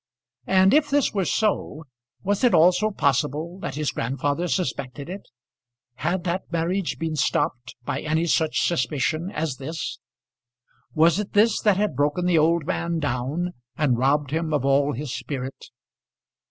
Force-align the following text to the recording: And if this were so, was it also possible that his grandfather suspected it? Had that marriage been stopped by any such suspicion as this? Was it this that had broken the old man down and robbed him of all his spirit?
And 0.47 0.73
if 0.73 0.89
this 0.89 1.13
were 1.13 1.25
so, 1.25 1.83
was 2.23 2.43
it 2.43 2.55
also 2.55 2.89
possible 2.89 3.59
that 3.59 3.75
his 3.75 3.91
grandfather 3.91 4.47
suspected 4.47 5.09
it? 5.09 5.27
Had 5.97 6.23
that 6.23 6.51
marriage 6.51 6.97
been 6.97 7.15
stopped 7.15 7.75
by 7.85 8.01
any 8.01 8.25
such 8.25 8.61
suspicion 8.65 9.29
as 9.29 9.57
this? 9.57 9.99
Was 10.95 11.19
it 11.19 11.33
this 11.33 11.61
that 11.61 11.77
had 11.77 11.95
broken 11.95 12.25
the 12.25 12.39
old 12.39 12.65
man 12.65 12.97
down 12.97 13.53
and 13.77 13.95
robbed 13.99 14.31
him 14.31 14.55
of 14.55 14.65
all 14.65 14.93
his 14.93 15.13
spirit? 15.13 15.67